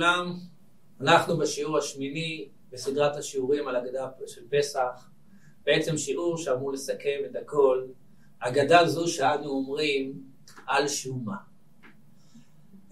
[0.00, 0.38] לכולם,
[1.00, 5.10] אנחנו בשיעור השמיני בסדרת השיעורים על אגדה של פסח,
[5.64, 7.86] בעצם שיעור שאמור לסכם את הכל,
[8.38, 10.22] אגדה זו שאנו אומרים
[10.66, 11.36] על שומה.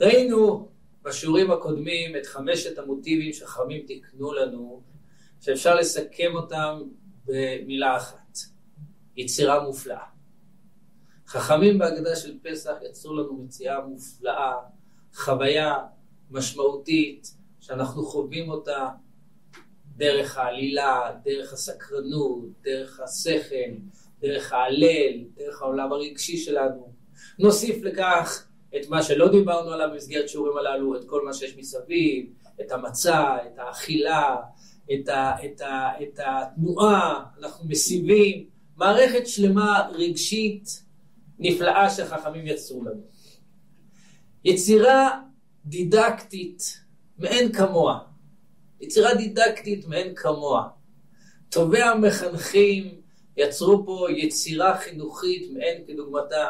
[0.01, 0.69] ראינו
[1.03, 4.83] בשיעורים הקודמים את חמשת המוטיבים שחכמים תיקנו לנו,
[5.41, 6.83] שאפשר לסכם אותם
[7.25, 8.39] במילה אחת,
[9.17, 10.05] יצירה מופלאה.
[11.27, 14.55] חכמים בהגדה של פסח יצרו לנו מציאה מופלאה,
[15.15, 15.77] חוויה
[16.31, 18.89] משמעותית, שאנחנו חווים אותה
[19.97, 23.71] דרך העלילה, דרך הסקרנות, דרך השכל,
[24.21, 26.93] דרך ההלל, דרך העולם הרגשי שלנו.
[27.39, 28.47] נוסיף לכך
[28.77, 32.27] את מה שלא דיברנו עליו במסגרת שיעורים הללו, את כל מה שיש מסביב,
[32.61, 34.37] את המצע, את האכילה,
[34.95, 40.85] את, ה, את, ה, את התנועה, אנחנו מסיבים, מערכת שלמה רגשית
[41.39, 43.03] נפלאה שחכמים יצרו לנו.
[44.45, 45.21] יצירה
[45.69, 46.81] דידקטית
[47.19, 47.99] מאין כמוה.
[48.81, 50.69] יצירה דידקטית מאין כמוה.
[51.49, 53.01] טובי המחנכים
[53.37, 56.47] יצרו פה יצירה חינוכית מאין כדוגמתה,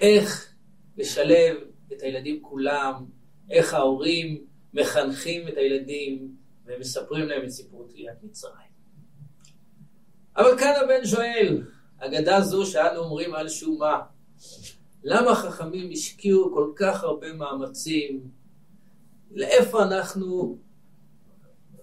[0.00, 0.54] איך
[0.96, 1.56] לשלב
[1.92, 3.04] את הילדים כולם,
[3.50, 6.34] איך ההורים מחנכים את הילדים
[6.66, 8.74] ומספרים להם את סיפור תליית מצרים.
[10.36, 11.62] אבל כאן הבן שואל,
[11.98, 14.00] אגדה זו שאנו אומרים על שומה,
[15.04, 18.28] למה חכמים השקיעו כל כך הרבה מאמצים?
[19.30, 20.58] לאיפה אנחנו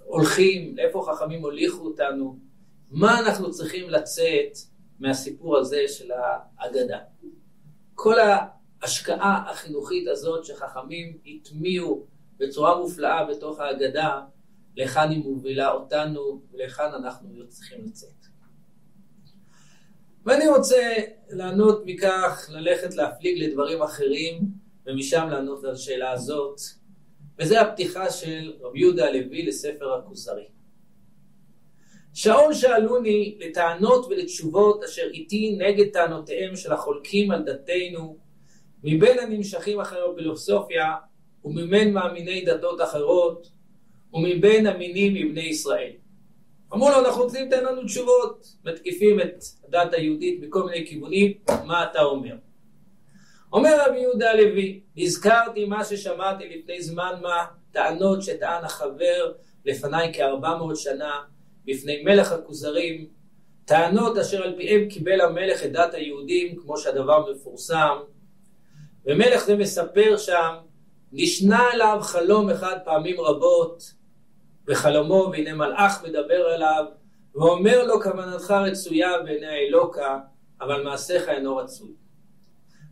[0.03, 0.77] הולכים?
[0.77, 2.39] לאיפה חכמים הוליכו אותנו?
[2.91, 4.57] מה אנחנו צריכים לצאת
[4.99, 6.99] מהסיפור הזה של האגדה?
[7.95, 12.05] כל ההשקעה החינוכית הזאת שחכמים הטמיעו
[12.37, 14.21] בצורה מופלאה בתוך האגדה,
[14.75, 18.30] להיכן היא מובילה אותנו ולהיכן אנחנו צריכים לצאת.
[20.25, 20.93] ואני רוצה
[21.29, 24.41] לענות מכך, ללכת להפליג לדברים אחרים,
[24.85, 26.59] ומשם לענות על השאלה הזאת,
[27.39, 30.45] וזה הפתיחה של רבי יהודה הלוי לספר הכוזרי.
[32.13, 38.17] שעון שאלוני לטענות ולתשובות אשר איתי נגד טענותיהם של החולקים על דתנו,
[38.83, 40.93] מבין הנמשכים אחרי הפילוסופיה,
[41.45, 43.51] ומבין מאמיני דתות אחרות,
[44.13, 45.91] ומבין המינים מבני ישראל.
[46.73, 51.33] אמרו לו, אנחנו רוצים לתת לנו תשובות, מתקיפים את הדת היהודית מכל מיני כיוונים,
[51.65, 52.35] מה אתה אומר?
[53.53, 59.31] אומר רבי יהודה הלוי, נזכרתי מה ששמעתי לפני זמן מה, טענות שטען החבר
[59.65, 61.21] לפניי כארבע מאות שנה,
[61.65, 63.07] בפני מלך הכוזרים,
[63.65, 67.97] טענות אשר על פיהם קיבל המלך את דת היהודים, כמו שהדבר מפורסם,
[69.05, 70.53] ומלך זה מספר שם,
[71.11, 73.93] נשנה אליו חלום אחד פעמים רבות,
[74.71, 76.85] בחלומו, והנה מלאך מדבר אליו,
[77.35, 80.19] ואומר לו כוונתך רצויה בעיני האלוקה,
[80.61, 81.89] אבל מעשיך אינו רצוי.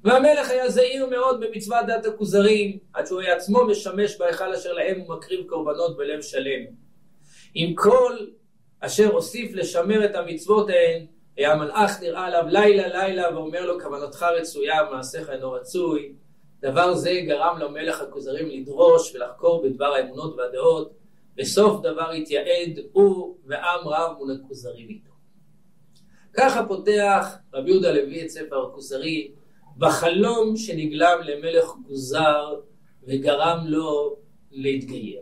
[0.03, 5.01] והמלך היה זהיר מאוד במצוות דת הכוזרים, עד שהוא היה עצמו משמש בהיכל אשר להם
[5.01, 6.65] ומקריב קורבנות בלב שלם.
[7.53, 8.17] עם כל
[8.79, 11.05] אשר הוסיף לשמר את המצוות ההן,
[11.37, 16.13] היה המלאך נראה עליו לילה לילה ואומר לו כוונתך רצויה ומעשיך אינו רצוי.
[16.61, 20.98] דבר זה גרם למלך הכוזרים לדרוש ולחקור בדבר האמונות והדעות
[21.39, 25.11] בסוף דבר התייעד הוא ועם רב מול הכוזרים איתו.
[26.33, 29.31] ככה פותח רבי יהודה לוי את ספר הכוזרי
[29.77, 32.59] בחלום שנגלם למלך כוזר
[33.03, 34.15] וגרם לו
[34.51, 35.21] להתגייר.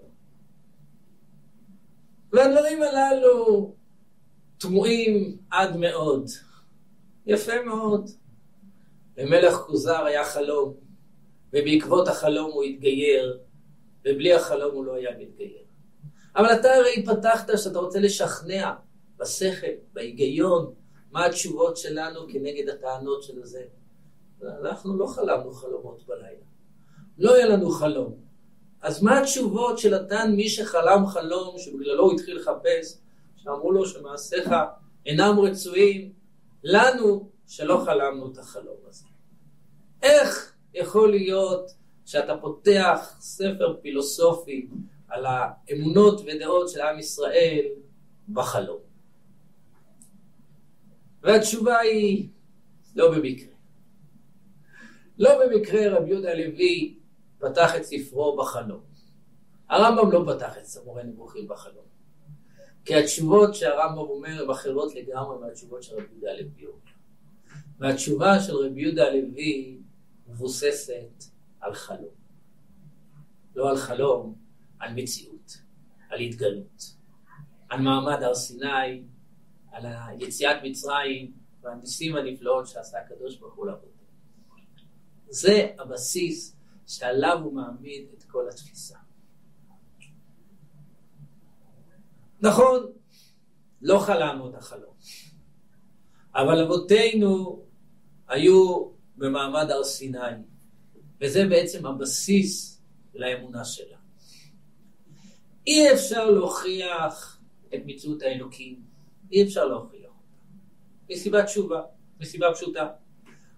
[2.34, 3.76] והדברים הללו
[4.58, 6.26] תמוהים עד מאוד.
[7.26, 8.10] יפה מאוד.
[9.18, 10.74] למלך כוזר היה חלום,
[11.54, 13.40] ובעקבות החלום הוא התגייר,
[14.06, 15.67] ובלי החלום הוא לא היה מתגייר.
[16.38, 18.74] אבל אתה הרי פתחת שאתה רוצה לשכנע
[19.18, 20.74] בשכל, בהיגיון,
[21.12, 23.64] מה התשובות שלנו כנגד הטענות של זה.
[24.42, 26.46] אנחנו לא חלמנו חלומות בלילה.
[27.18, 28.16] לא היה לנו חלום.
[28.82, 32.98] אז מה התשובות שנתן מי שחלם חלום, שבגללו הוא התחיל לחפש,
[33.38, 34.50] שאמרו לו שמעשיך
[35.06, 36.14] אינם רצויים,
[36.64, 39.06] לנו שלא חלמנו את החלום הזה.
[40.04, 41.72] איך יכול להיות
[42.06, 44.68] שאתה פותח ספר פילוסופי
[45.08, 47.66] על האמונות ודעות של עם ישראל
[48.34, 48.80] בחלום.
[51.22, 52.30] והתשובה היא
[52.96, 53.54] לא במקרה.
[55.18, 56.98] לא במקרה רבי יהודה הלוי
[57.40, 58.82] פתח את ספרו בחלום.
[59.70, 61.86] הרמב"ם לא פתח את סמורי נבוכים בחלום.
[62.86, 66.68] כי התשובות שהרמב"ם אומר הן אחרות לגמרי מהתשובות של רבי יהודה הלוי.
[67.80, 69.78] והתשובה של רבי יהודה הלוי
[70.28, 71.24] מבוססת
[71.60, 72.16] על חלום.
[73.56, 74.36] לא על חלום,
[74.80, 75.58] על מציאות,
[76.10, 76.96] על התגלות,
[77.70, 79.04] על מעמד הר סיני,
[79.72, 79.86] על
[80.20, 81.32] יציאת מצרים
[81.62, 83.90] והניסים הנפלאות שעשה הקדוש ברוך הוא לעבוד.
[85.30, 86.56] זה הבסיס
[86.88, 88.98] שעליו הוא מעמיד את כל התפיסה.
[92.42, 92.92] נכון,
[93.82, 94.94] לא חלמנו את החלום,
[96.36, 97.64] אבל אבותינו
[98.28, 100.18] היו במעמד הר סיני,
[101.22, 102.82] וזה בעצם הבסיס
[103.14, 103.97] לאמונה שלה.
[105.68, 107.40] אי אפשר להוכיח
[107.76, 108.82] את מציאות האלוקים,
[109.32, 111.82] אי אפשר להוכיח אותה, מסיבת תשובה,
[112.20, 112.88] מסיבה פשוטה.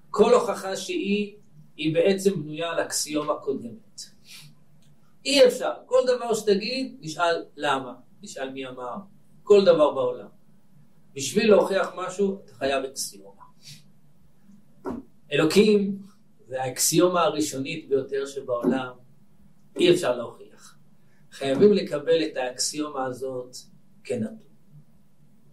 [0.10, 1.36] כל הוכחה שהיא,
[1.76, 4.02] היא בעצם בנויה על אקסיומה קודמת.
[5.26, 8.96] אי אפשר, כל דבר שתגיד, נשאל למה, נשאל מי אמר,
[9.44, 10.28] כל דבר בעולם.
[11.16, 13.44] בשביל להוכיח משהו, אתה חייב אקסיומה.
[15.32, 16.00] אלוקים
[16.48, 18.94] זה האקסיומה הראשונית ביותר שבעולם,
[19.76, 20.49] אי אפשר להוכיח.
[21.40, 23.56] חייבים לקבל את האקסיומה הזאת
[24.04, 24.38] כנתון.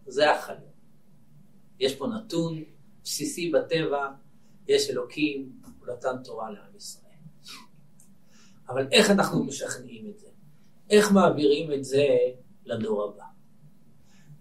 [0.07, 0.71] זה החלום.
[1.81, 2.65] יש פה נתון
[3.05, 4.09] בסיסי בטבע,
[4.69, 7.13] יש אלוקים, הוא נתן תורה לעם ישראל.
[8.69, 10.29] אבל איך אנחנו משכנעים את זה?
[10.91, 12.07] איך מעבירים את זה
[12.65, 13.25] לדור הבא?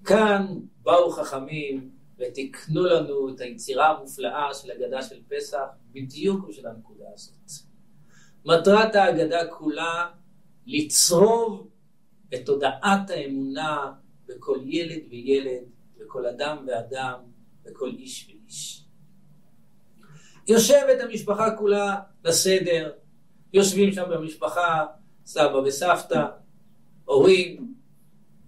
[0.05, 1.89] כאן באו חכמים
[2.19, 7.51] ותיקנו לנו את היצירה המופלאה של הגדה של פסח בדיוק בשביל הנקודה הזאת.
[8.45, 10.11] מטרת ההגדה כולה
[10.65, 11.67] לצרוב
[12.33, 13.91] את תודעת האמונה
[14.27, 15.63] בכל ילד וילד,
[15.97, 17.19] בכל אדם ואדם,
[17.63, 18.85] בכל איש ואיש.
[20.47, 22.91] יושבת המשפחה כולה לסדר,
[23.53, 24.85] יושבים שם במשפחה,
[25.25, 26.25] סבא וסבתא,
[27.05, 27.73] הורים,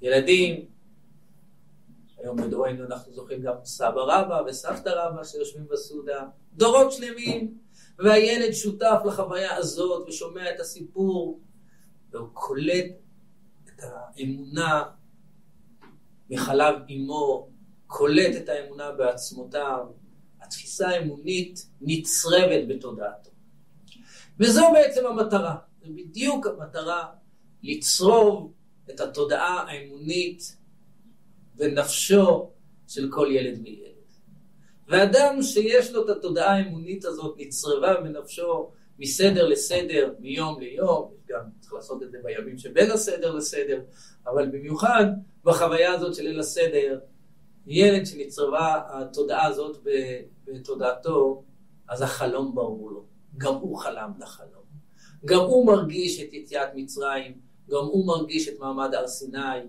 [0.02, 0.66] ילדים.
[2.18, 6.25] היום בדורנו אנחנו זוכרים גם סבא רבא וסבתא רבא שיושבים בסעודה.
[6.54, 7.58] דורות שלמים,
[8.00, 11.40] והילד שותף לחוויה הזאת ושומע את הסיפור,
[12.18, 12.86] והוא קולט
[13.68, 14.84] את האמונה
[16.30, 17.50] מחלב אמו,
[17.88, 19.86] קולט את האמונה בעצמותיו.
[20.42, 23.30] התפיסה האמונית נצרבת בתודעתו.
[24.40, 27.10] וזו בעצם המטרה, זו בדיוק המטרה
[27.64, 28.54] לצרוב
[28.90, 30.58] את התודעה האמונית
[31.56, 32.52] בנפשו
[32.88, 33.88] של כל ילד וילד.
[34.88, 41.74] ואדם שיש לו את התודעה האמונית הזאת נצרבה בנפשו מסדר לסדר, מיום ליום, גם צריך
[41.74, 43.82] לעשות את זה בימים שבין הסדר לסדר,
[44.28, 45.06] אבל במיוחד
[45.44, 47.00] בחוויה הזאת של ליל הסדר,
[47.68, 49.78] ילד שנצרבה התודעה הזאת
[50.46, 51.44] בתודעתו,
[51.90, 53.04] אז החלום ברור לו.
[53.38, 54.64] גם הוא חלם את החלום.
[55.26, 57.38] גם הוא מרגיש את יציאת מצרים,
[57.70, 59.60] גם הוא מרגיש את מעמד הר סיני,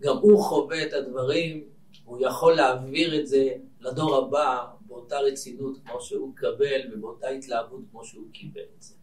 [0.00, 1.64] גם הוא חווה את הדברים,
[2.04, 3.48] הוא יכול להעביר את זה
[3.80, 8.94] לדור הבא באותה רצינות כמו שהוא קבל ובאותה התלהבות כמו שהוא קיבל את זה.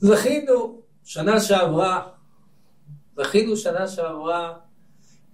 [0.00, 2.12] זכינו שנה שעברה,
[3.16, 4.58] זכינו שנה שעברה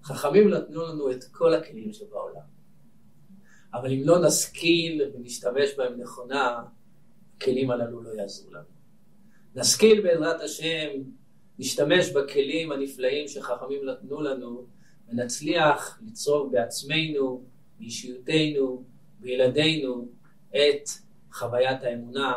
[0.03, 2.56] חכמים נתנו לנו את כל הכלים שבעולם.
[3.81, 6.63] אבל אם לא נשכיל ונשתמש בהם נכונה,
[7.37, 8.65] הכלים הללו לא יעזרו לנו.
[9.55, 10.89] נשכיל בעזרת השם,
[11.59, 14.67] נשתמש בכלים הנפלאים שחכמים נתנו לנו,
[15.09, 17.45] ונצליח לצרוב בעצמנו,
[17.79, 18.85] באישיותנו,
[19.21, 20.09] בילדינו,
[20.51, 20.89] את
[21.33, 22.35] חוויית האמונה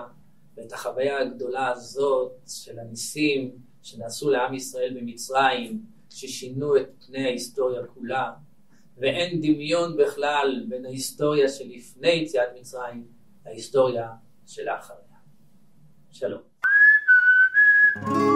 [0.58, 8.32] ואת החוויה הגדולה הזאת של הניסים שנעשו לעם ישראל במצרים, ששינו את פני ההיסטוריה כולה,
[9.00, 13.08] ואין דמיון בכלל בין ההיסטוריה שלפני יציאת מצרים
[13.46, 14.10] להיסטוריה
[14.48, 15.00] שלאחריה.
[16.12, 16.42] שלום.
[17.96, 18.29] thank you